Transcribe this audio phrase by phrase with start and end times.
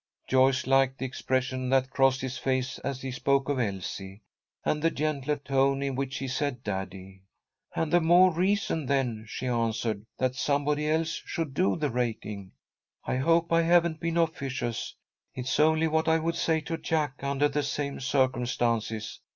[0.25, 4.23] Joyce liked the expression that crossed his face as he spoke of Elsie,
[4.65, 7.21] and the gentler tone in which he said Daddy.
[7.75, 12.51] "All the more reason, then," she answered, "that somebody else should do the raking.
[13.05, 14.95] I hope I haven't been officious.
[15.35, 19.19] It's only what I would say to Jack under the same circumstances.